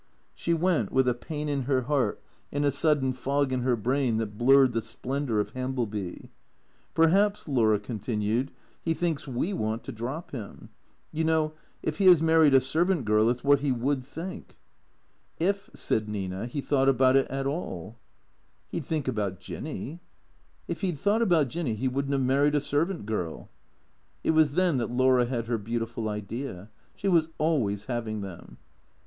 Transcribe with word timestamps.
She 0.33 0.51
went, 0.55 0.91
with 0.91 1.07
a 1.07 1.13
pain 1.13 1.47
in 1.47 1.61
her 1.69 1.81
heart 1.83 2.23
and 2.51 2.65
a 2.65 2.71
sudden 2.71 3.13
fog 3.13 3.53
in 3.53 3.61
her 3.61 3.75
brain 3.75 4.17
that 4.17 4.35
blurred 4.35 4.73
the 4.73 4.81
splendour 4.81 5.39
of 5.39 5.51
Hambleby. 5.51 6.31
"Perhaps," 6.95 7.47
Laura 7.47 7.77
continued, 7.79 8.49
"he 8.81 8.95
thinks 8.95 9.27
ive 9.27 9.35
want 9.55 9.83
to 9.83 9.91
drop 9.91 10.31
him. 10.31 10.69
Yon 11.11 11.27
know, 11.27 11.53
if 11.83 11.99
he 11.99 12.07
has 12.07 12.19
married 12.19 12.55
a 12.55 12.59
servant 12.59 13.05
girl 13.05 13.29
it's 13.29 13.43
what 13.43 13.59
he 13.59 13.71
would 13.71 14.03
think." 14.03 14.57
114 15.37 15.37
THE 15.37 15.43
CEEATOES" 15.43 15.49
If," 15.75 15.79
said 15.79 16.09
Nina," 16.09 16.45
he 16.47 16.61
thought 16.61 16.89
about 16.89 17.15
it 17.15 17.27
at 17.27 17.45
all."" 17.45 17.95
He 18.71 18.79
'd 18.79 18.85
think 18.87 19.07
about 19.07 19.39
Jinny,"" 19.39 19.99
If 20.67 20.81
he 20.81 20.93
'd 20.93 20.97
thought 20.99 21.21
about 21.21 21.49
Jinny 21.49 21.75
he 21.75 21.87
would 21.87 22.07
n't 22.07 22.13
have 22.13 22.21
married 22.23 22.55
a 22.55 22.59
servant 22.59 23.05
girl." 23.05 23.49
It 24.23 24.31
was 24.31 24.55
then 24.55 24.77
that 24.79 24.89
Laura 24.89 25.27
had 25.27 25.45
her 25.45 25.59
beautiful 25.59 26.09
idea. 26.09 26.71
She 26.95 27.07
was 27.07 27.27
always 27.37 27.85
having 27.85 28.21
them. 28.21 28.57